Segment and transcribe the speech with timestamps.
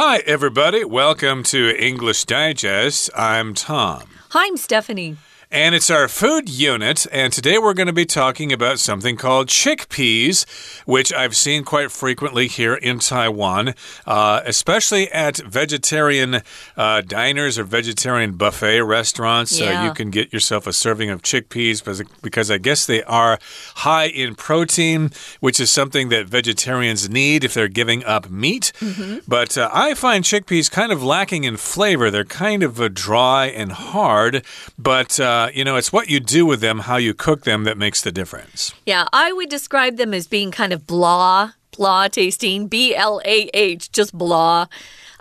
[0.00, 0.84] Hi, everybody.
[0.84, 3.10] Welcome to English Digest.
[3.16, 4.04] I'm Tom.
[4.28, 5.16] Hi, I'm Stephanie.
[5.50, 9.46] And it's our food unit, and today we're going to be talking about something called
[9.48, 10.44] chickpeas,
[10.84, 13.72] which I've seen quite frequently here in Taiwan,
[14.06, 16.42] uh, especially at vegetarian
[16.76, 19.58] uh, diners or vegetarian buffet restaurants.
[19.58, 19.80] Yeah.
[19.80, 23.38] Uh, you can get yourself a serving of chickpeas because, because I guess they are
[23.76, 28.72] high in protein, which is something that vegetarians need if they're giving up meat.
[28.80, 29.20] Mm -hmm.
[29.26, 32.10] But uh, I find chickpeas kind of lacking in flavor.
[32.10, 34.44] They're kind of uh, dry and hard,
[34.76, 37.76] but uh, you know, it's what you do with them, how you cook them, that
[37.76, 38.74] makes the difference.
[38.86, 43.48] Yeah, I would describe them as being kind of blah, blah tasting, B L A
[43.54, 44.66] H, just blah.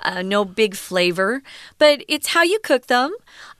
[0.03, 1.41] Uh, no big flavor,
[1.79, 3.11] but it's how you cook them.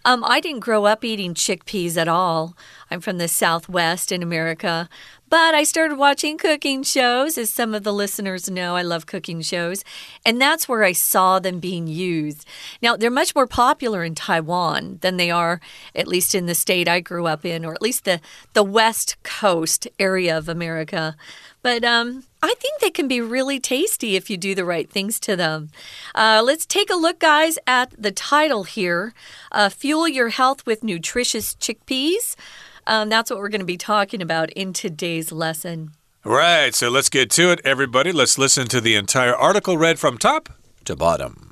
[0.08, 2.56] Um, I didn't grow up eating chickpeas at all.
[2.90, 4.88] I'm from the Southwest in America.
[5.28, 7.38] But I started watching cooking shows.
[7.38, 9.84] As some of the listeners know, I love cooking shows.
[10.26, 12.46] And that's where I saw them being used.
[12.82, 15.60] Now, they're much more popular in Taiwan than they are,
[15.94, 18.22] at least in the state I grew up in, or at least the,
[18.54, 21.18] the West Coast area of America.
[21.62, 25.20] But um, I think they can be really tasty if you do the right things
[25.20, 25.70] to them.
[26.16, 29.14] Uh, let's take a look, guys, at the title here
[29.52, 32.38] uh, Fuel Your Health with Nutritious Chickpeas.
[32.86, 35.92] Um, that's what we're going to be talking about in today's lesson.
[36.24, 38.14] Right, so let's get to it, everybody.
[38.14, 40.48] Let's listen to the entire article read from top
[40.86, 41.52] to bottom.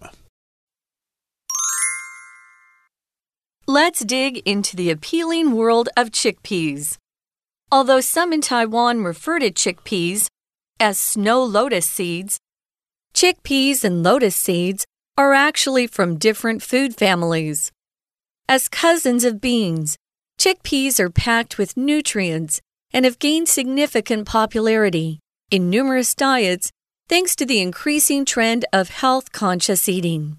[3.68, 6.98] Let's dig into the appealing world of chickpeas.
[7.70, 10.30] Although some in Taiwan refer to chickpeas
[10.80, 12.40] as snow lotus seeds,
[13.14, 14.86] chickpeas and lotus seeds
[15.18, 17.72] are actually from different food families.
[18.50, 19.98] As cousins of beans,
[20.38, 22.60] chickpeas are packed with nutrients
[22.92, 26.72] and have gained significant popularity in numerous diets
[27.08, 30.38] thanks to the increasing trend of health conscious eating.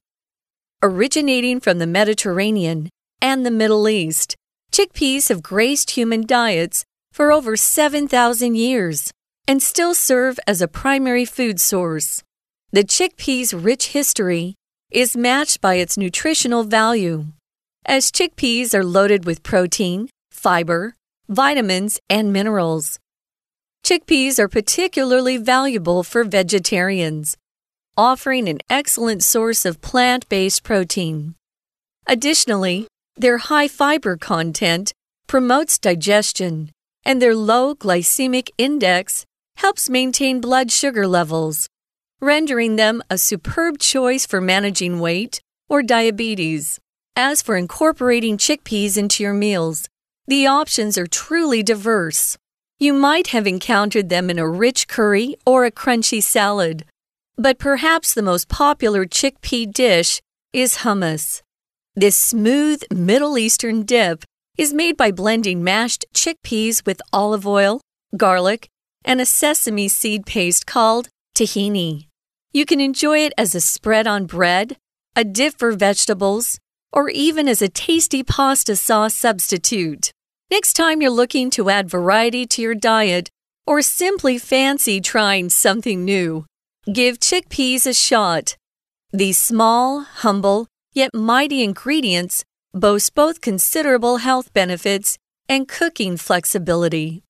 [0.82, 2.90] Originating from the Mediterranean
[3.22, 4.36] and the Middle East,
[4.70, 9.10] chickpeas have graced human diets for over 7,000 years
[9.48, 12.22] and still serve as a primary food source.
[12.72, 14.54] The chickpea's rich history
[14.90, 17.26] is matched by its nutritional value,
[17.84, 20.94] as chickpeas are loaded with protein, fiber,
[21.28, 22.98] vitamins, and minerals.
[23.84, 27.36] Chickpeas are particularly valuable for vegetarians,
[27.96, 31.34] offering an excellent source of plant based protein.
[32.06, 32.86] Additionally,
[33.16, 34.92] their high fiber content
[35.26, 36.70] promotes digestion,
[37.04, 39.24] and their low glycemic index
[39.56, 41.68] helps maintain blood sugar levels,
[42.20, 46.78] rendering them a superb choice for managing weight or diabetes.
[47.14, 49.88] As for incorporating chickpeas into your meals,
[50.26, 52.36] the options are truly diverse.
[52.78, 56.84] You might have encountered them in a rich curry or a crunchy salad,
[57.38, 60.20] but perhaps the most popular chickpea dish
[60.52, 61.42] is hummus.
[61.94, 64.24] This smooth Middle Eastern dip
[64.58, 67.80] is made by blending mashed chickpeas with olive oil,
[68.16, 68.68] garlic,
[69.06, 72.08] and a sesame seed paste called tahini.
[72.52, 74.76] You can enjoy it as a spread on bread,
[75.14, 76.58] a dip for vegetables,
[76.92, 80.10] or even as a tasty pasta sauce substitute.
[80.50, 83.30] Next time you're looking to add variety to your diet
[83.66, 86.46] or simply fancy trying something new,
[86.92, 88.56] give chickpeas a shot.
[89.12, 95.18] These small, humble, yet mighty ingredients boast both considerable health benefits
[95.48, 97.25] and cooking flexibility.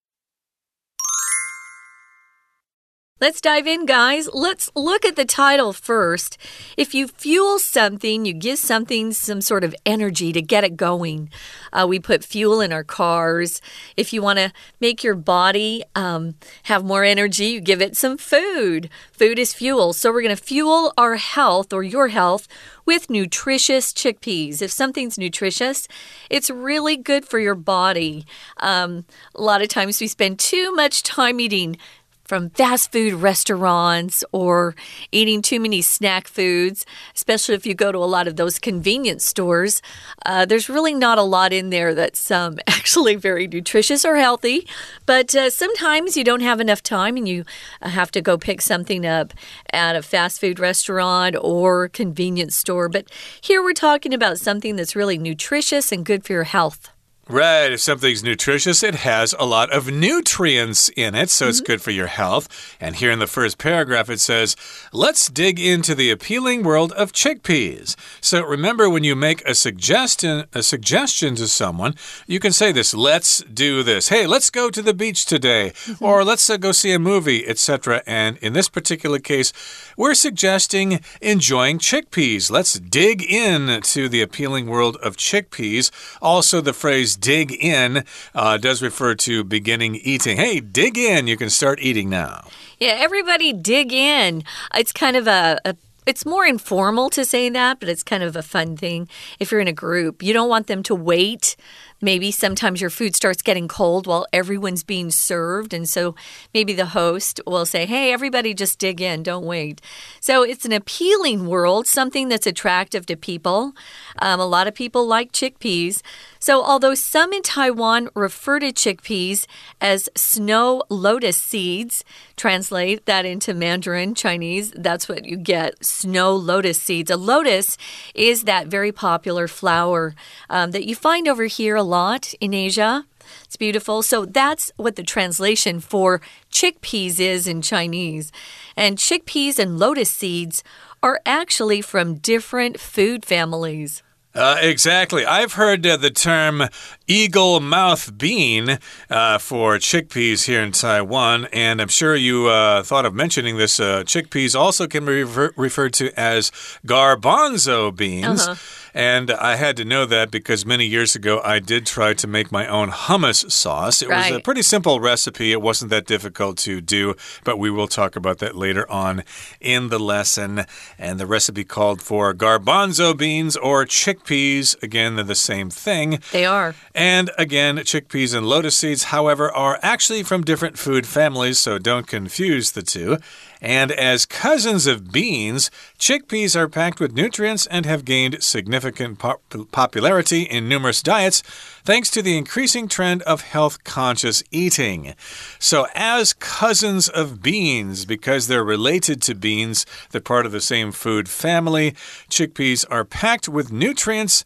[3.19, 4.29] Let's dive in, guys.
[4.35, 6.37] Let's look at the title first.
[6.77, 11.31] If you fuel something, you give something some sort of energy to get it going.
[11.73, 13.63] Uh, we put fuel in our cars.
[13.97, 16.35] If you want to make your body um,
[16.65, 18.91] have more energy, you give it some food.
[19.13, 19.95] Food is fuel.
[19.95, 22.47] So we're going to fuel our health or your health
[22.85, 24.61] with nutritious chickpeas.
[24.61, 25.89] If something's nutritious,
[26.29, 28.27] it's really good for your body.
[28.59, 31.79] Um, a lot of times we spend too much time eating
[32.27, 34.75] from fast food restaurants or
[35.13, 36.85] eating too many snack foods,
[37.15, 39.81] especially if you go to a lot of those convenience stores.
[40.25, 44.67] Uh, there's really not a lot in there that's um, actually very nutritious or healthy.
[45.07, 47.45] But uh, sometimes you don't have enough time and you
[47.81, 49.33] uh, have to go pick something up
[49.73, 52.89] at a fast food restaurant or convenience store.
[52.89, 53.11] But
[53.41, 56.91] here we're talking about something that's really nutritious and good for your health.
[57.29, 57.73] Right.
[57.73, 61.51] If something's nutritious, it has a lot of nutrients in it, so mm -hmm.
[61.51, 61.73] it's mm-hmm.
[61.73, 62.47] good for your health.
[62.81, 64.55] And here in the first paragraph, it says,
[64.93, 67.97] Let's dig into the appealing world of chickpeas.
[68.21, 71.95] So remember, when you make a suggestion, a suggestion to someone,
[72.27, 74.09] you can say this, let's do this.
[74.09, 76.07] Hey, let's go to the beach today, mm -hmm.
[76.07, 78.03] or let's uh, go see a movie, etc.
[78.07, 79.53] And in this particular case,
[79.97, 82.51] we're suggesting enjoying chickpeas.
[82.51, 85.91] Let's dig in to the appealing world of chickpeas.
[86.21, 88.05] Also, the phrase dig in
[88.35, 90.37] uh, does refer to beginning eating.
[90.37, 91.27] Hey, dig in.
[91.27, 92.49] You can start eating now.
[92.79, 94.45] Yeah, everybody dig in.
[94.75, 95.77] It's kind of a, a
[96.07, 99.09] it's more informal to say that, but it's kind of a fun thing
[99.41, 100.23] if you're in a group.
[100.23, 101.57] You don't want them to wait
[102.01, 105.73] Maybe sometimes your food starts getting cold while everyone's being served.
[105.73, 106.15] And so
[106.53, 109.81] maybe the host will say, Hey, everybody just dig in, don't wait.
[110.21, 113.73] So it's an appealing world, something that's attractive to people.
[114.19, 116.03] Um, a lot of people like chickpeas.
[116.39, 119.47] So, although some in Taiwan refer to chickpeas
[119.81, 122.05] as snow lotus seeds,
[122.37, 127.11] translate that into Mandarin Chinese, that's what you get snow lotus seeds.
[127.11, 127.77] A lotus
[128.15, 130.15] is that very popular flower
[130.49, 133.07] um, that you find over here lot in Asia.
[133.45, 134.03] It's beautiful.
[134.03, 138.33] So that's what the translation for chickpeas is in Chinese.
[138.77, 140.63] And chickpeas and lotus seeds
[141.03, 144.03] are actually from different food families.
[144.37, 145.25] Uh, exactly.
[145.25, 146.69] I've heard uh, the term
[147.07, 148.79] eagle mouth bean
[149.09, 153.81] uh, for chickpeas here in Taiwan, and I'm sure you uh, thought of mentioning this.
[153.81, 156.53] Uh, chickpeas also can be refer referred to as
[156.87, 158.47] garbanzo beans.
[158.47, 158.86] -huh.
[158.97, 162.51] And I had to know that because many years ago I did try to make
[162.51, 164.01] my own hummus sauce.
[164.01, 164.31] It right.
[164.31, 165.53] was a pretty simple recipe.
[165.53, 167.15] It wasn't that difficult to do,
[167.45, 169.23] but we will talk about that later on
[169.61, 170.65] in the lesson.
[170.99, 174.83] And the recipe called for garbanzo beans or chickpeas.
[174.83, 176.21] Again, they're the same thing.
[176.33, 176.75] They are.
[176.95, 182.07] And again, chickpeas and lotus seeds, however, are actually from different food families, so don't
[182.07, 183.19] confuse the two.
[183.67, 189.43] And as cousins of beans, chickpeas are packed with nutrients and have gained significant pop
[189.73, 191.43] popularity in numerous diets
[191.83, 195.17] thanks to the increasing trend of health conscious eating.
[195.59, 200.93] So, as cousins of beans, because they're related to beans, they're part of the same
[200.93, 201.91] food family,
[202.31, 204.45] chickpeas are packed with nutrients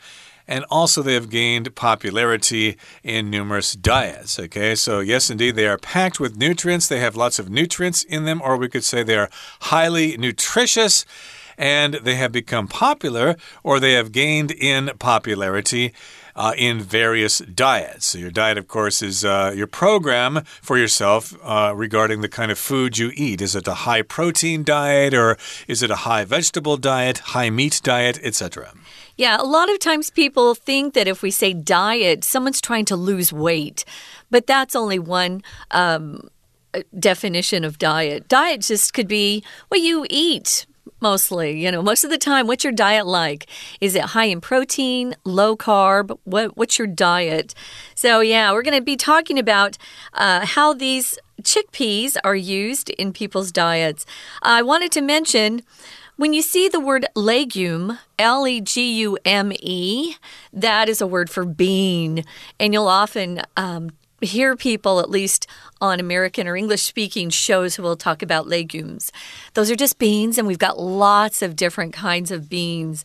[0.51, 4.39] and also they have gained popularity in numerous diets.
[4.39, 6.89] Okay, so yes, indeed, they are packed with nutrients.
[6.89, 9.31] They have lots of nutrients in them, or we could say they are
[9.61, 11.07] highly nutritious
[11.57, 15.95] and they have become popular or they have gained in popularity.
[16.37, 18.07] Uh, in various diets.
[18.07, 22.53] So, your diet, of course, is uh, your program for yourself uh, regarding the kind
[22.53, 23.43] of food you eat.
[23.43, 25.37] Is it a high protein diet or
[25.67, 28.73] is it a high vegetable diet, high meat diet, etc.?
[29.21, 32.97] Yeah, a lot of times people think that if we say diet, someone's trying to
[32.97, 33.85] lose weight,
[34.31, 35.43] but that's only one.
[35.73, 36.31] Um,
[36.73, 38.29] uh, definition of diet.
[38.29, 40.65] Diet just could be what you eat
[41.03, 41.63] mostly.
[41.63, 43.47] You know, most of the time, what's your diet like?
[43.79, 46.17] Is it high in protein, low carb?
[46.25, 47.55] What What's your diet?
[47.95, 49.77] So yeah, we're going to be talking about
[50.15, 54.07] uh, how these chickpeas are used in people's diets.
[54.43, 55.63] I wanted to mention
[56.21, 60.17] when you see the word legume, L E G U M E,
[60.53, 62.25] that is a word for bean.
[62.59, 65.47] And you'll often um, hear people, at least
[65.81, 69.11] on American or English speaking shows, who will talk about legumes.
[69.55, 73.03] Those are just beans, and we've got lots of different kinds of beans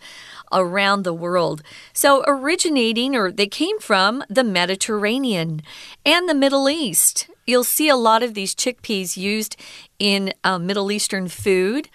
[0.52, 1.64] around the world.
[1.94, 5.62] So, originating, or they came from the Mediterranean
[6.06, 7.30] and the Middle East.
[7.46, 9.56] You'll see a lot of these chickpeas used
[10.00, 11.90] in uh, Middle Eastern food.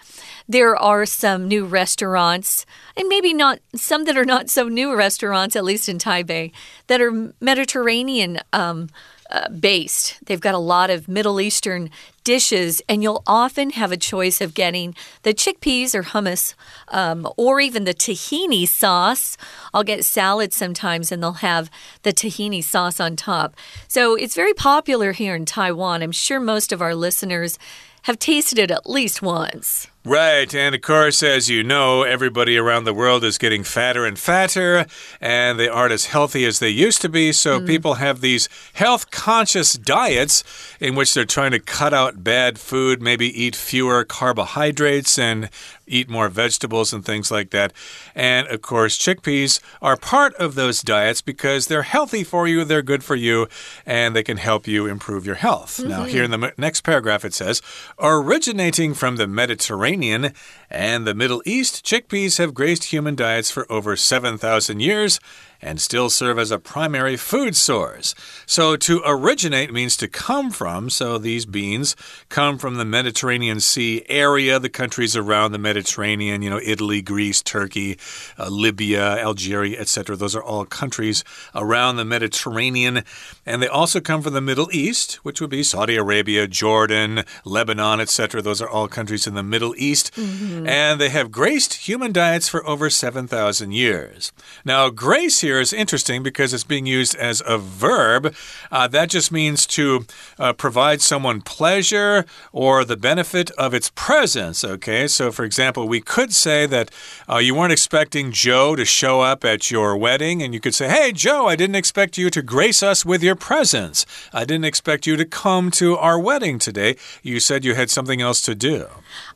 [0.47, 2.65] There are some new restaurants,
[2.95, 6.51] and maybe not some that are not so new restaurants, at least in Taipei,
[6.87, 8.89] that are Mediterranean um,
[9.29, 10.19] uh, based.
[10.25, 11.89] They've got a lot of Middle Eastern
[12.23, 16.53] dishes, and you'll often have a choice of getting the chickpeas or hummus
[16.89, 19.37] um, or even the tahini sauce.
[19.73, 21.69] I'll get salad sometimes, and they'll have
[22.03, 23.55] the tahini sauce on top.
[23.87, 26.01] So it's very popular here in Taiwan.
[26.01, 27.59] I'm sure most of our listeners
[28.03, 29.87] have tasted it at least once.
[30.03, 34.17] Right, and of course, as you know, everybody around the world is getting fatter and
[34.17, 34.87] fatter,
[35.19, 37.31] and they aren't as healthy as they used to be.
[37.31, 37.67] So mm.
[37.67, 40.43] people have these health conscious diets
[40.79, 45.51] in which they're trying to cut out bad food, maybe eat fewer carbohydrates and
[45.91, 47.73] eat more vegetables and things like that.
[48.15, 52.81] And of course, chickpeas are part of those diets because they're healthy for you, they're
[52.81, 53.47] good for you,
[53.85, 55.79] and they can help you improve your health.
[55.79, 55.89] Mm -hmm.
[55.89, 57.61] Now, here in the next paragraph, it says
[57.97, 60.33] originating from the Mediterranean
[60.69, 65.19] and the Middle East, chickpeas have graced human diets for over 7,000 years
[65.61, 68.15] and still serve as a primary food source.
[68.45, 71.95] So to originate means to come from, so these beans
[72.29, 77.41] come from the Mediterranean Sea area, the countries around the Mediterranean, you know, Italy, Greece,
[77.41, 77.97] Turkey,
[78.39, 80.15] uh, Libya, Algeria, etc.
[80.15, 83.03] Those are all countries around the Mediterranean.
[83.45, 87.99] And they also come from the Middle East, which would be Saudi Arabia, Jordan, Lebanon,
[87.99, 88.41] etc.
[88.41, 90.11] Those are all countries in the Middle East.
[90.15, 90.67] Mm -hmm.
[90.67, 94.31] And they have graced human diets for over 7,000 years.
[94.65, 98.33] Now, grace here is interesting because it's being used as a verb.
[98.71, 100.05] Uh, that just means to
[100.39, 104.63] uh, provide someone pleasure or the benefit of its presence.
[104.63, 106.91] Okay, so for example, we could say that
[107.29, 110.87] uh, you weren't expecting Joe to show up at your wedding, and you could say,
[110.87, 114.05] Hey, Joe, I didn't expect you to grace us with your presence.
[114.33, 116.95] I didn't expect you to come to our wedding today.
[117.23, 118.87] You said you had something else to do.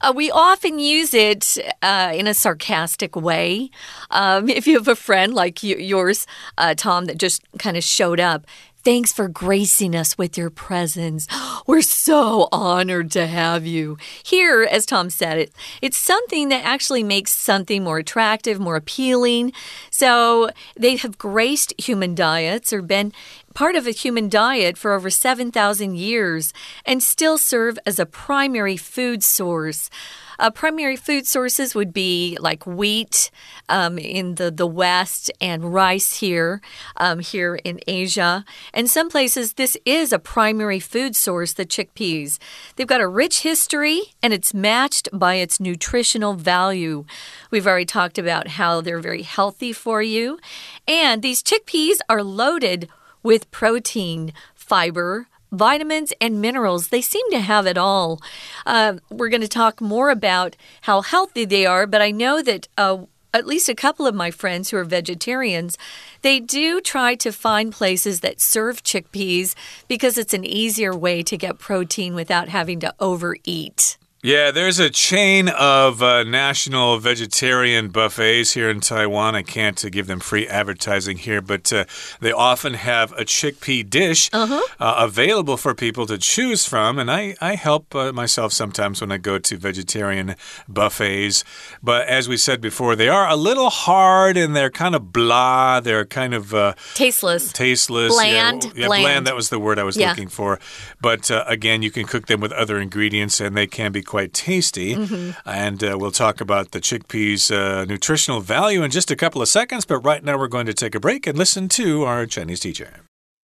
[0.02, 3.70] Uh, we often use it uh, in a sarcastic way.
[4.12, 6.28] Um, if you have a friend like yours,
[6.58, 8.46] uh, Tom, that just kind of showed up,
[8.86, 11.28] Thanks for gracing us with your presence.
[11.66, 13.98] We're so honored to have you.
[14.24, 15.52] Here, as Tom said it,
[15.82, 19.54] it's something that actually makes something more attractive, more appealing.
[19.98, 23.14] So they have graced human diets or been
[23.54, 26.52] part of a human diet for over 7,000 years
[26.86, 29.90] and still serve as a primary food source.
[30.38, 33.32] Uh, primary food sources would be like wheat
[33.70, 36.62] um, in the, the West and rice here,
[36.98, 38.44] um, here in Asia.
[38.74, 42.38] And some places, this is a primary food source, the chickpeas.
[42.76, 47.06] They've got a rich history and it's matched by its nutritional value.
[47.50, 50.40] We've already talked about how they're very healthy for you.
[50.88, 52.90] And these chickpeas are loaded
[53.22, 56.88] with protein, fiber, vitamins and minerals.
[56.88, 58.20] They seem to have it all.
[58.66, 62.68] Uh, we're going to talk more about how healthy they are, but I know that.
[62.78, 65.78] Uh, at least a couple of my friends who are vegetarians,
[66.22, 69.56] they do try to find places that serve chickpeas
[69.90, 73.98] because it's an easier way to get protein without having to overeat.
[74.26, 79.36] Yeah, there's a chain of uh, national vegetarian buffets here in Taiwan.
[79.36, 81.86] I can't uh, give them free advertising here, but uh,
[82.22, 84.62] they often have a chickpea dish -huh.
[84.80, 87.00] Uh, available for people to choose from.
[87.00, 90.36] And I, I help uh, myself sometimes when I go to vegetarian
[90.68, 91.44] buffets.
[91.82, 95.82] But as we said before, they are a little hard and they're kind of blah.
[95.82, 97.52] They're kind of uh, tasteless.
[97.52, 98.14] Tasteless.
[98.14, 98.64] Bland.
[98.64, 99.04] Yeah, yeah bland.
[99.04, 99.26] bland.
[99.28, 100.10] That was the word I was yeah.
[100.10, 100.60] looking for.
[101.00, 104.33] But again, you can cook them with other ingredients and they can be quite quite
[104.33, 104.97] tasty.
[104.97, 105.35] Mm -hmm.
[105.45, 109.49] And uh, we'll talk about the chickpeas' uh, nutritional value in just a couple of
[109.49, 109.85] seconds.
[109.87, 112.91] But right now, we're going to take a break and listen to our Chinese teacher.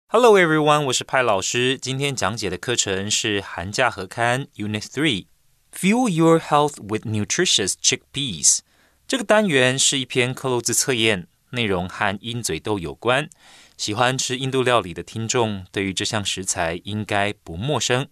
[0.09, 1.79] Hello everyone，我是派老师。
[1.79, 8.59] 今天讲解的课程是寒假合刊 Unit Three。Fuel your health with nutritious chickpeas。
[9.09, 13.31] 这个单元是一篇克漏字测验，内容和鹰嘴豆有关。
[13.79, 18.07] 喜欢吃印度料理的听众，对于这项食材应该不陌生。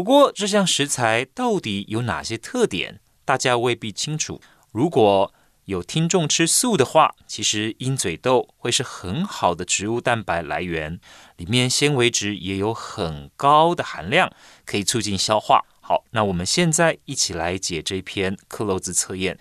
[0.00, 4.40] 不过，这项食材到底有哪些特点，大家未必清楚。
[4.72, 5.34] 如果
[5.66, 10.98] 有听众吃素的话，其实鹰嘴豆会是很好的植物蛋白来源，
[11.36, 14.32] 里面纤维质也有很高的含量，
[14.64, 15.66] 可以促进消化。
[15.82, 19.38] 好，那我们现在一起来解这篇克洛兹测验。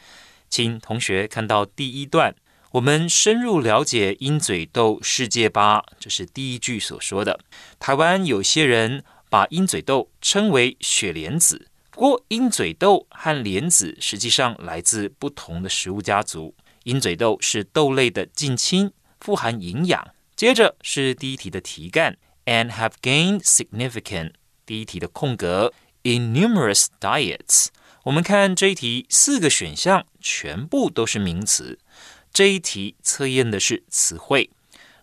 [0.49, 2.35] 请同学看到第一段，
[2.71, 5.85] 我们深入了解鹰嘴豆世界吧。
[5.97, 7.39] 这是第一句所说的。
[7.79, 9.05] 台湾有些人。
[9.29, 16.55] 把鹰嘴豆称为雪莲子，不过鹰嘴豆和莲子实际上来自不同的食物家族。
[16.83, 20.09] 鹰嘴豆是豆类的近亲，富含营养。
[20.36, 24.31] 接着是第一题的题干，and have gained significant。
[24.65, 27.67] 第一题的空格，in numerous diets。
[28.05, 31.77] 我们看这一题，四个选项全部都是名词。
[32.31, 34.50] 这一题测验的是词汇，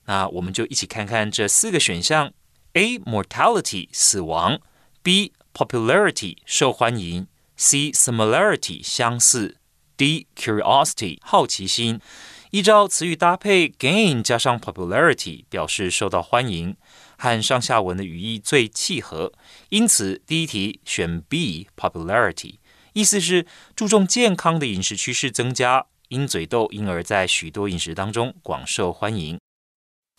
[0.06, 2.33] 那我们就一起看看这四个选项。
[2.76, 4.61] A mortality 死亡
[5.02, 9.56] ，B popularity 受欢迎，C similarity 相似
[9.97, 12.02] ，D curiosity 好奇心。
[12.50, 16.76] 依照词语搭配，gain 加上 popularity 表示受到欢迎，
[17.16, 19.33] 和上下文的语义最契合。
[19.71, 22.56] 因此，第一题选 B popularity，
[22.92, 29.38] 意思是注重健康的饮食趋势增加，鹰嘴豆因而在许多饮食当中广受欢迎。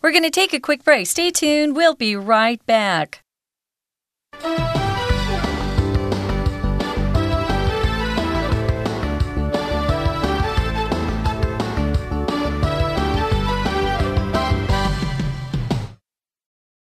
[0.00, 1.08] We're going to take a quick break.
[1.08, 1.74] Stay tuned.
[1.74, 3.24] We'll be right back.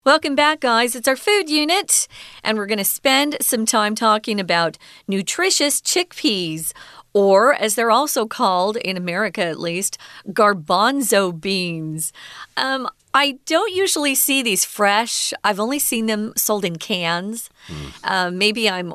[0.04, 0.94] Welcome back, guys.
[0.94, 2.08] It's our food unit,
[2.42, 6.72] and we're going to spend some time talking about nutritious chickpeas
[7.12, 9.98] or as they're also called in America at least,
[10.28, 12.12] garbanzo beans.
[12.56, 15.32] Um, I don't usually see these fresh.
[15.42, 17.50] I've only seen them sold in cans.
[17.66, 17.92] Mm.
[18.04, 18.94] Uh, maybe I'm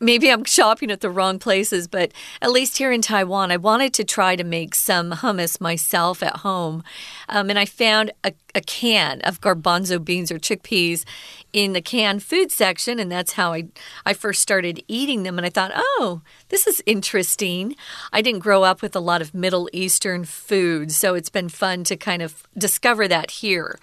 [0.00, 3.92] maybe I'm shopping at the wrong places, but at least here in Taiwan, I wanted
[3.94, 6.82] to try to make some hummus myself at home.
[7.28, 11.04] Um, and I found a, a, can of garbanzo beans or chickpeas
[11.52, 13.68] in the canned food section, and that's how I,
[14.04, 15.38] I first started eating them.
[15.38, 17.74] And I thought, oh, this is interesting.
[18.12, 21.84] I didn't grow up with a lot of Middle Eastern food, so it's been fun
[21.84, 23.78] to kind of discover that here.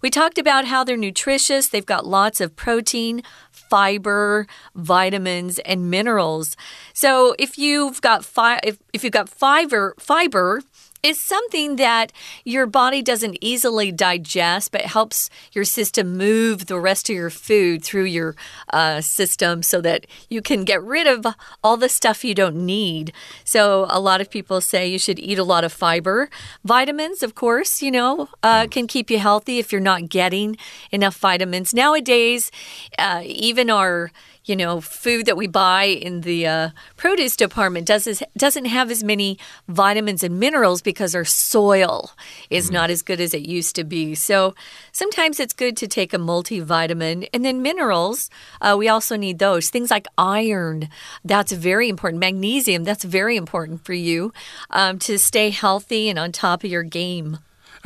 [0.00, 3.22] We talked about how they're nutritious, they've got lots of protein,
[3.68, 6.56] fiber, vitamins, and minerals.
[6.92, 10.62] So if you've got fi if, if you've got fiber fiber
[11.02, 12.12] is something that
[12.44, 17.84] your body doesn't easily digest, but helps your system move the rest of your food
[17.84, 18.34] through your
[18.72, 21.26] uh, system so that you can get rid of
[21.62, 23.12] all the stuff you don't need.
[23.44, 26.30] So, a lot of people say you should eat a lot of fiber.
[26.64, 30.56] Vitamins, of course, you know, uh, can keep you healthy if you're not getting
[30.90, 31.72] enough vitamins.
[31.72, 32.50] Nowadays,
[32.98, 34.10] uh, even our
[34.48, 39.04] you know, food that we buy in the uh, produce department does doesn't have as
[39.04, 39.38] many
[39.68, 42.12] vitamins and minerals because our soil
[42.48, 42.74] is mm.
[42.74, 44.14] not as good as it used to be.
[44.14, 44.54] So
[44.92, 47.28] sometimes it's good to take a multivitamin.
[47.34, 49.70] And then minerals, uh, we also need those.
[49.70, 50.88] Things like iron,
[51.24, 52.20] that's very important.
[52.20, 54.32] Magnesium, that's very important for you
[54.70, 57.38] um, to stay healthy and on top of your game.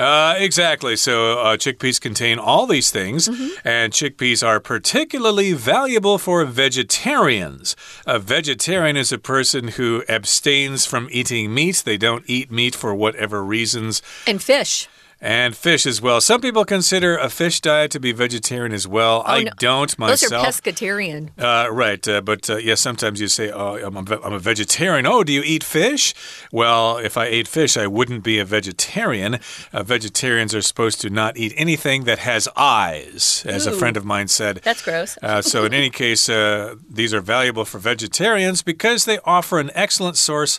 [0.02, 0.96] Uh, exactly.
[0.96, 3.50] So uh, chickpeas contain all these things, mm -hmm.
[3.64, 7.76] and chickpeas are particularly valuable for vegetarians.
[8.04, 11.82] A vegetarian is a person who abstains from eating meat.
[11.84, 14.02] They don't eat meat for whatever reasons.
[14.26, 14.88] And fish
[15.22, 16.20] and fish as well.
[16.20, 19.22] Some people consider a fish diet to be vegetarian as well.
[19.24, 19.52] Oh, I no.
[19.56, 20.32] don't myself.
[20.32, 21.30] Those are pescatarian.
[21.38, 25.06] Uh, right, uh, but uh, yeah, sometimes you say, "Oh, I'm a, I'm a vegetarian."
[25.06, 26.12] Oh, do you eat fish?
[26.50, 29.38] Well, if I ate fish, I wouldn't be a vegetarian.
[29.72, 33.96] Uh, vegetarians are supposed to not eat anything that has eyes, as Ooh, a friend
[33.96, 34.60] of mine said.
[34.64, 35.16] That's gross.
[35.22, 39.70] Uh, so, in any case, uh, these are valuable for vegetarians because they offer an
[39.74, 40.58] excellent source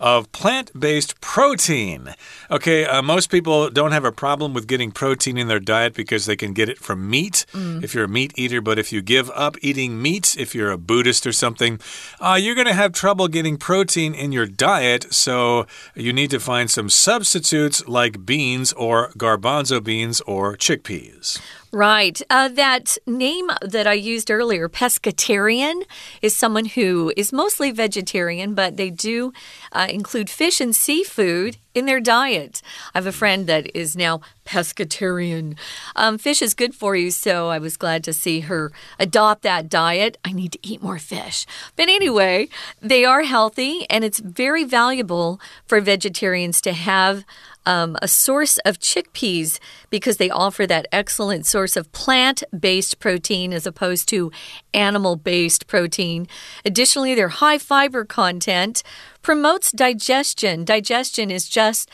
[0.00, 2.14] of plant based protein.
[2.50, 6.26] Okay, uh, most people don't have a problem with getting protein in their diet because
[6.26, 7.84] they can get it from meat mm.
[7.84, 8.60] if you're a meat eater.
[8.60, 11.78] But if you give up eating meat, if you're a Buddhist or something,
[12.18, 15.12] uh, you're going to have trouble getting protein in your diet.
[15.12, 21.40] So you need to find some substitutes like beans or garbanzo beans or chickpeas.
[21.72, 22.20] Right.
[22.28, 25.84] Uh, that name that I used earlier, pescatarian,
[26.20, 29.32] is someone who is mostly vegetarian, but they do
[29.70, 32.60] uh, include fish and seafood in their diet.
[32.92, 35.56] I have a friend that is now pescatarian.
[35.94, 39.68] Um, fish is good for you, so I was glad to see her adopt that
[39.68, 40.18] diet.
[40.24, 41.46] I need to eat more fish.
[41.76, 42.48] But anyway,
[42.82, 47.24] they are healthy, and it's very valuable for vegetarians to have
[47.70, 53.52] um, a source of chickpeas because they offer that excellent source of plant based protein
[53.52, 54.32] as opposed to
[54.74, 56.26] animal based protein.
[56.64, 58.82] Additionally, their high fiber content
[59.22, 60.64] promotes digestion.
[60.64, 61.90] Digestion is just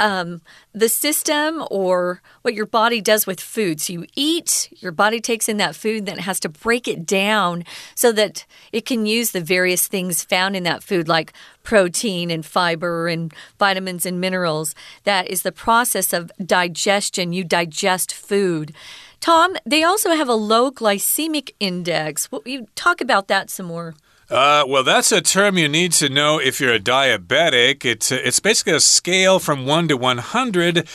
[0.00, 0.40] um,
[0.72, 3.80] the system or what your body does with food.
[3.80, 7.04] So you eat, your body takes in that food, then it has to break it
[7.04, 7.64] down
[7.94, 12.44] so that it can use the various things found in that food, like protein and
[12.44, 14.74] fiber and vitamins and minerals.
[15.04, 17.34] That is the process of digestion.
[17.34, 18.72] You digest food.
[19.20, 22.32] Tom, they also have a low glycemic index.
[22.32, 23.94] Well, you talk about that some more.
[24.30, 27.84] Uh, well, that's a term you need to know if you're a diabetic.
[27.84, 30.86] It's it's basically a scale from one to one hundred,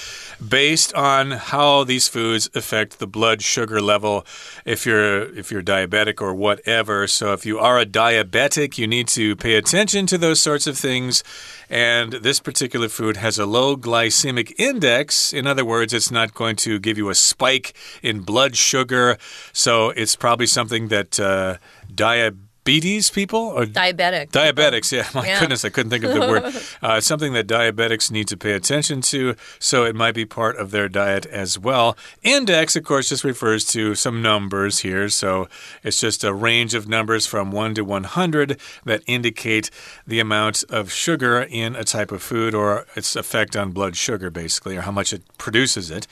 [0.47, 4.25] based on how these foods affect the blood sugar level.
[4.63, 9.09] If you're if you're diabetic or whatever, so if you are a diabetic, you need
[9.09, 11.21] to pay attention to those sorts of things.
[11.69, 15.33] And this particular food has a low glycemic index.
[15.33, 19.17] In other words, it's not going to give you a spike in blood sugar.
[19.51, 21.57] So it's probably something that uh,
[21.93, 23.39] diabetic diabetes people?
[23.39, 24.95] Or diabetic diabetics people.
[24.95, 25.09] yeah.
[25.13, 25.39] My yeah.
[25.39, 26.43] goodness i couldn't think of the word.
[26.81, 30.55] Uh, it's something that diabetics need to pay attention to so it might be part
[30.57, 31.95] of their diet as well.
[32.21, 35.47] Index of course just refers to some numbers here so
[35.83, 39.69] it's just a range of numbers from 1 to 100 that indicate
[40.05, 44.29] the amount of sugar in a type of food or its effect on blood sugar
[44.29, 46.07] basically or how much it produces it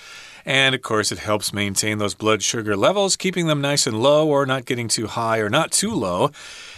[0.46, 4.28] and of course, it helps maintain those blood sugar levels, keeping them nice and low
[4.28, 6.32] or not getting too high or not too low.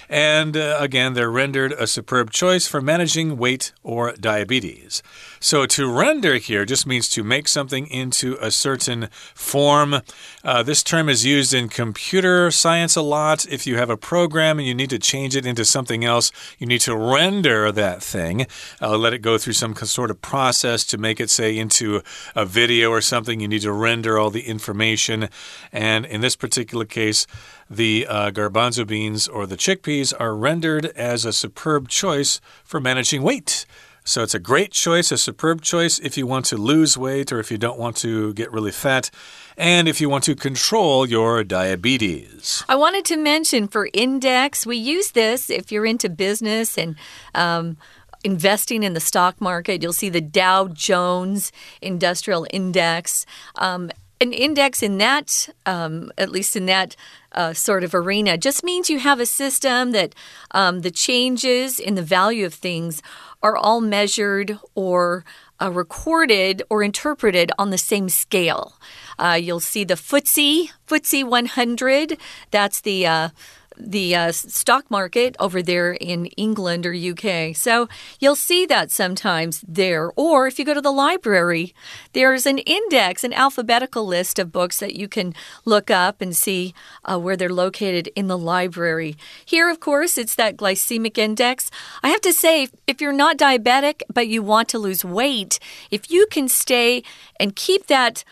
[0.08, 5.01] And uh, again, they're rendered a superb choice for managing weight or diabetes.
[5.45, 10.01] So to render here just means to make something into a certain form.
[10.43, 13.45] Uh, this term is used in computer science a lot.
[13.47, 16.65] If you have a program and you need to change it into something else, you
[16.65, 18.47] need to render that thing,
[18.81, 22.01] uh, let it go through some sort of process to make it, say, into
[22.36, 23.39] a video or something.
[23.39, 25.29] You need to render all the information.
[25.71, 27.27] And in this particular case,
[27.69, 33.21] the uh, garbanzo beans or the chickpeas are rendered as a superb choice for managing
[33.21, 33.67] weight.
[34.07, 37.39] So it's a great choice, a superb choice if you want to lose weight or
[37.39, 39.09] if you don't want to get really fat
[39.57, 42.63] and if you want to control your diabetes.
[42.69, 46.95] I wanted to mention for index, we use this if you're into business and
[47.33, 47.77] um,
[48.23, 49.81] investing in the stock market.
[49.81, 53.25] You'll see the Dow Jones Industrial Index.
[53.55, 53.89] Um,
[54.21, 56.95] an index in that, um, at least in that
[57.33, 60.15] uh, sort of arena, just means you have a system that
[60.51, 63.01] um, the changes in the value of things
[63.45, 65.23] are all measured or
[65.62, 68.73] uh, recorded or interpreted on the same scale.
[69.19, 72.17] Uh, you'll see the FTSE, FTSE 100.
[72.49, 73.29] That's the uh,
[73.77, 77.55] the uh, stock market over there in England or UK.
[77.55, 77.88] So
[78.19, 80.11] you'll see that sometimes there.
[80.15, 81.73] Or if you go to the library,
[82.13, 85.33] there's an index, an alphabetical list of books that you can
[85.65, 89.17] look up and see uh, where they're located in the library.
[89.43, 91.69] Here, of course, it's that glycemic index.
[92.03, 95.59] I have to say, if you're not diabetic but you want to lose weight,
[95.91, 97.03] if you can stay
[97.39, 98.23] and keep that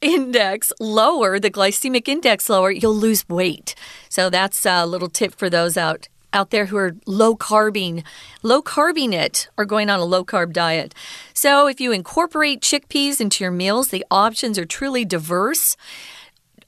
[0.00, 3.74] index lower, the glycemic index lower, you'll lose weight.
[4.10, 8.04] So that's a little tip for those out out there who are low carbing,
[8.42, 10.94] low carbing it, or going on a low carb diet.
[11.34, 15.76] So, if you incorporate chickpeas into your meals, the options are truly diverse.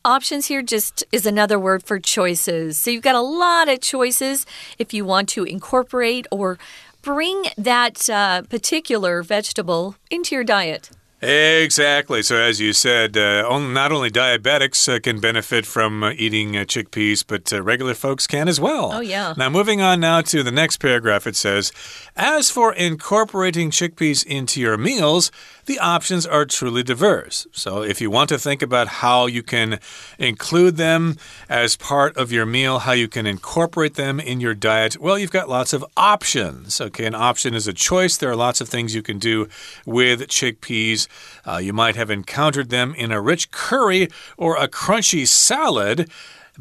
[0.05, 2.79] Options here just is another word for choices.
[2.79, 4.47] So, you've got a lot of choices
[4.79, 6.59] if you want to incorporate or
[7.03, 10.91] bring that uh, particular vegetable into your diet.
[11.23, 12.21] Exactly.
[12.23, 16.61] So, as you said, uh, not only diabetics uh, can benefit from uh, eating uh,
[16.61, 18.93] chickpeas, but uh, regular folks can as well.
[18.93, 19.33] Oh, yeah.
[19.37, 21.71] Now, moving on now to the next paragraph, it says
[22.17, 25.31] As for incorporating chickpeas into your meals,
[25.67, 27.47] the options are truly diverse.
[27.53, 29.79] So, if you want to think about how you can
[30.19, 31.17] include them
[31.49, 35.31] as part of your meal, how you can incorporate them in your diet, well, you've
[35.31, 36.81] got lots of options.
[36.81, 38.17] Okay, an option is a choice.
[38.17, 39.49] There are lots of things you can do
[39.87, 41.07] with chickpeas.
[41.47, 46.11] Uh, you might have encountered them in a rich curry or a crunchy salad.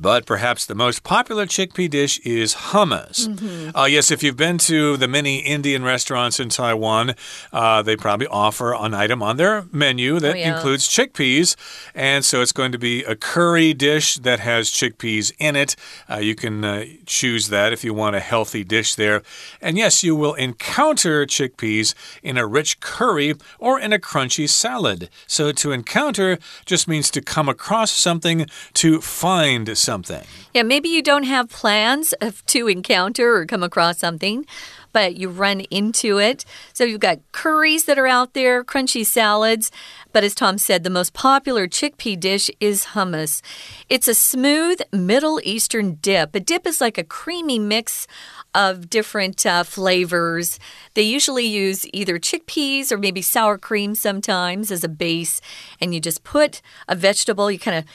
[0.02, 3.28] But perhaps the most popular chickpea dish is hummus.
[3.28, 3.78] Mm -hmm.
[3.80, 7.14] uh, yes, if you've been to the many Indian restaurants in Taiwan,
[7.54, 10.56] uh, they probably offer an item on their menu that oh, yeah.
[10.56, 11.56] includes chickpeas.
[11.94, 15.76] And so it's going to be a curry dish that has chickpeas in it.
[16.10, 19.22] Uh, you can uh, choose that if you want a healthy dish there.
[19.62, 25.10] And yes, you will encounter chickpeas in a rich curry or in a crunchy salad.
[25.28, 29.91] So to encounter just means to come across something, to find something.
[30.54, 32.14] Yeah, maybe you don't have plans
[32.48, 34.46] to encounter or come across something,
[34.94, 36.44] but you run into it.
[36.74, 39.72] So you've got curries that are out there, crunchy salads.
[40.14, 43.42] But as Tom said, the most popular chickpea dish is hummus.
[43.88, 46.36] It's a smooth Middle Eastern dip.
[46.36, 48.08] A dip is like a creamy mix
[48.54, 50.60] of different uh, flavors.
[50.94, 55.40] They usually use either chickpeas or maybe sour cream sometimes as a base.
[55.80, 57.86] And you just put a vegetable, you kind of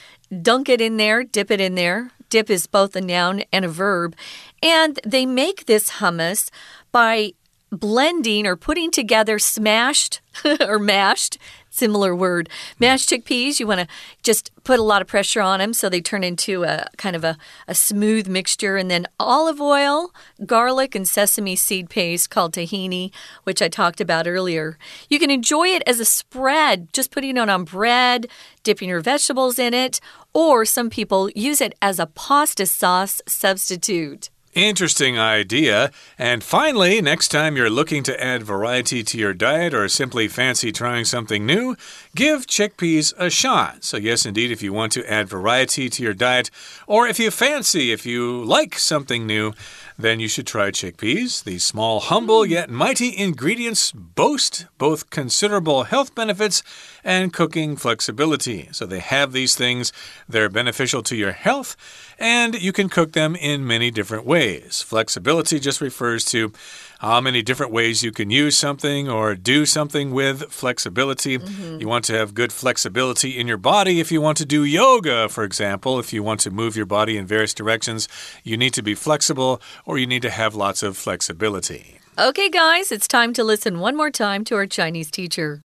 [0.41, 2.11] dunk it in there, dip it in there.
[2.29, 4.15] Dip is both a noun and a verb.
[4.61, 6.49] And they make this hummus
[6.91, 7.33] by
[7.71, 10.21] blending or putting together smashed
[10.67, 11.37] or mashed
[11.69, 12.49] similar word
[12.79, 13.59] mashed chickpeas.
[13.59, 13.87] You want to
[14.23, 17.23] just put a lot of pressure on them so they turn into a kind of
[17.23, 18.77] a, a smooth mixture.
[18.77, 20.13] And then olive oil
[20.45, 23.11] garlic and sesame seed paste called tahini
[23.43, 24.77] which i talked about earlier.
[25.09, 26.91] You can enjoy it as a spread.
[26.93, 28.27] Just putting it on bread
[28.63, 29.99] dipping your vegetables in it
[30.33, 35.91] or some people use it as a pasta sauce substitute Interesting idea.
[36.17, 40.71] And finally, next time you're looking to add variety to your diet or simply fancy
[40.71, 41.75] trying something new,
[42.15, 43.83] give chickpeas a shot.
[43.83, 46.49] So, yes, indeed, if you want to add variety to your diet,
[46.87, 49.53] or if you fancy, if you like something new,
[49.97, 51.43] then you should try chickpeas.
[51.43, 52.49] These small, humble, mm.
[52.49, 56.61] yet mighty ingredients boast both considerable health benefits
[57.03, 58.69] and cooking flexibility.
[58.71, 59.91] So they have these things,
[60.29, 61.75] they're beneficial to your health,
[62.19, 64.81] and you can cook them in many different ways.
[64.81, 66.51] Flexibility just refers to
[67.00, 71.38] how many different ways you can use something or do something with flexibility.
[71.38, 71.80] Mm -hmm.
[71.80, 75.28] You want to have good flexibility in your body if you want to do yoga,
[75.28, 76.00] for example.
[76.00, 78.06] If you want to move your body in various directions,
[78.44, 82.00] you need to be flexible or you need to have lots of flexibility.
[82.16, 85.60] Okay, guys, it's time to listen one more time to our Chinese teacher.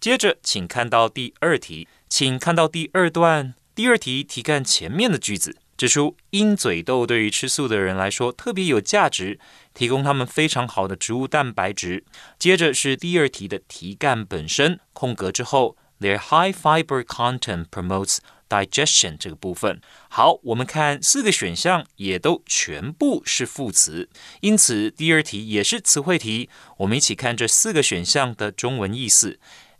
[0.00, 3.54] 接着，请看到第二题，请看到第二段。
[3.74, 9.39] 第二题题干前面的句子 指出，鹰嘴豆对于吃素的人来说特别有价值，
[9.73, 12.03] 提供他们非常好的植物蛋白质。
[12.39, 18.17] 接着是第二题的题干本身，空格之后，their high fiber content promotes。
[18.49, 24.07] digestion 这个部分，好，我们看四个选项也都全部是副词，
[24.39, 26.49] 因此第二题也是词汇题。
[26.77, 29.37] 我们一起看这四个选项的中文意思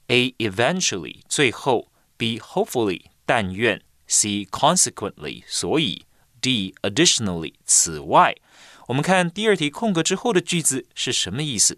[0.07, 6.05] ：A eventually 最后，B hopefully 但愿，C consequently 所以
[6.41, 8.35] ，D additionally 此外。
[8.87, 11.77] 我们看第二题空格之后的句子是什么意思，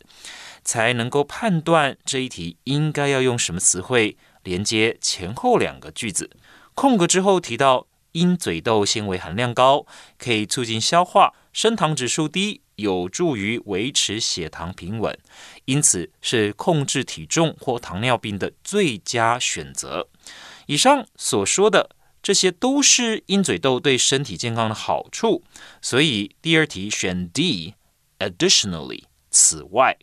[0.64, 6.30] 才能够判断这一题应该要用什么词汇连接前后两个句子。
[6.76, 9.88] 空格之后提到，鹰嘴豆纤维含量高，
[10.20, 15.18] 可以促进消化，升糖指数低，有助于维持血糖平稳，
[15.66, 20.08] 因此是控制体重或糖尿病的最佳选择。
[20.68, 25.44] 以上所说的这些都是鹰嘴豆对身体健康的好处，
[25.82, 29.98] 所以第二题选 D，additionally，此外。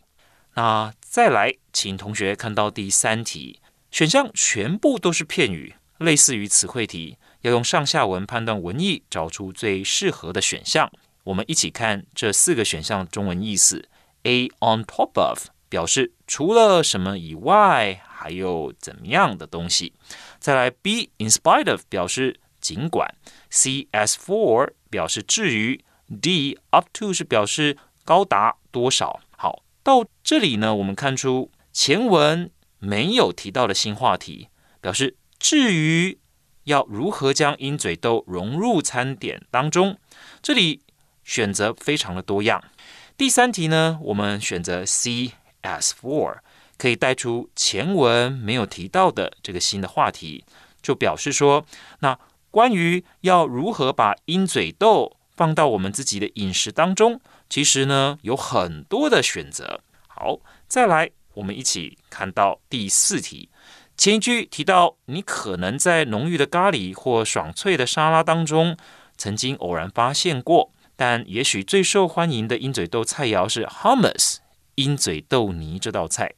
[0.55, 3.59] 那再来，请同学看到第三题，
[3.91, 5.75] 选项全部都是片语。
[5.99, 10.91] 类似于词汇题，要用上下文判断文意，找出最适合的选项。
[11.23, 13.89] 我们一起看这四个选项中文意思
[14.21, 19.93] ：A on top of 表示除了什么以外，还有怎么样的东西；
[20.39, 23.13] 再来 B in spite of 表示尽管
[23.51, 29.19] ；C as for 表示至于；D up to 是表示高达多少。
[29.31, 34.49] 好，到这里呢，我们看出前文没有提到的新话题，
[34.81, 35.15] 表示。
[35.39, 36.17] 至于
[36.63, 39.99] 要如何将鹰嘴豆融入餐点当中，
[40.41, 40.81] 这里
[41.23, 42.63] 选择非常的多样。
[43.15, 46.39] 第三题呢，我们选择 C as for，
[46.77, 50.43] 可以带出前文没有提到的这个新的话题，
[50.81, 51.65] 就表示说，
[51.99, 52.17] 那
[52.51, 59.81] 关于要如何把鹰嘴豆放到我们自己的饮食当中，其实呢有很多的选择。
[60.07, 63.49] 好，再来，我们一起看到第四题。
[63.95, 68.77] 前一句提到，你可能在浓郁的咖喱或爽脆的沙拉当中
[69.17, 74.37] 曾经偶然发现过，但也许最受欢迎的鹰嘴豆菜肴是 hummus
[74.75, 76.33] 鹰嘴豆泥这道菜。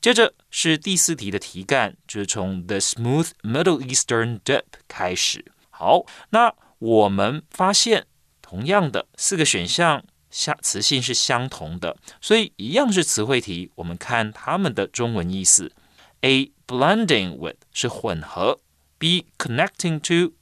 [0.00, 5.44] 接着是第四题的题干，就是从 the smooth Middle Eastern dip 开始。
[5.70, 8.06] 好，那我们发现
[8.40, 13.72] 同样的四个选项相词性是相同的，所以一样是词汇题。
[13.74, 15.72] 我们看它们的中文意思。
[16.20, 18.60] A blending with 是混合
[18.98, 20.34] ，B connecting to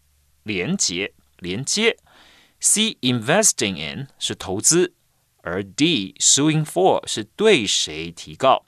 [0.43, 1.97] 连接连接
[2.61, 4.93] ，C investing in 是投资，
[5.43, 8.66] 而 D suing for 是对谁提告。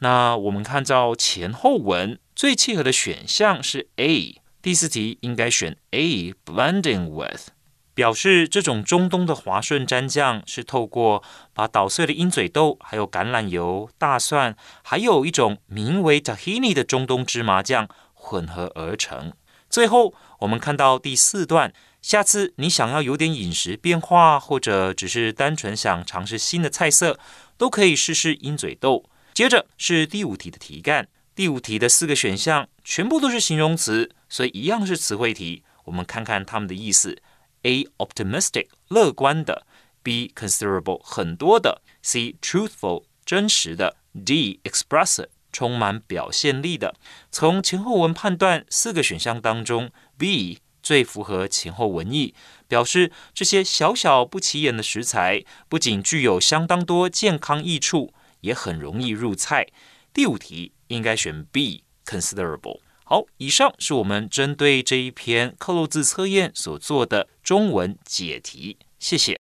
[0.00, 7.48] 那我们看到前后文最契合的选项是 A，第四题应该选 A blending with。
[7.94, 11.20] 表示这种中东的华顺蘸酱是透过
[11.52, 19.32] 把捣碎的鹰嘴豆、还有橄榄油、大蒜，还有一种名为 tahini 的中东芝麻酱混合而成。
[19.68, 27.18] 最后，我们看到第四段，下次你想要有点饮食变化，或者只是单纯想尝试新的菜色，
[27.56, 29.06] 都可以试试鹰嘴豆。
[29.38, 35.62] 接着是第五题的题干，第五题的四个选项全部都是形容词，所以一样是词汇题。
[35.84, 37.22] 我们看看它们的意思。
[37.62, 39.64] A optimistic 乐观的
[40.02, 46.96] ，B considerable 很多的，C truthful 真实的，D expressive 充满表现力的。
[47.30, 52.34] 从前后文判断，四个选项当中，B 最符合前后文意，
[52.66, 59.67] 表示这些小小不起眼的食材不仅具有相当多健康益处，也很容易入菜。
[60.13, 62.81] 第五题应该选 B considerable。
[63.03, 69.37] 好，以上是我们针对这一篇刻录字测验所做的中文解题，谢谢。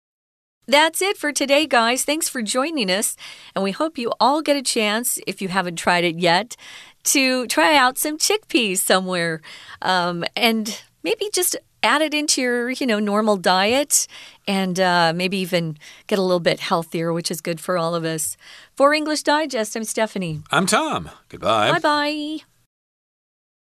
[0.66, 2.04] That's it for today, guys.
[2.04, 3.16] Thanks for joining us.
[3.54, 6.52] And we hope you all get a chance, if you haven't tried it yet,
[7.12, 9.40] to try out some chickpeas somewhere.
[9.80, 14.07] Um, and maybe just add it into your, you know, normal diet
[14.47, 18.03] and uh, maybe even get a little bit healthier, which is good for all of
[18.03, 18.35] us.
[18.75, 20.41] For English Digest, I'm Stephanie.
[20.51, 21.09] I'm Tom.
[21.29, 21.71] Goodbye.
[21.71, 22.54] Bye bye.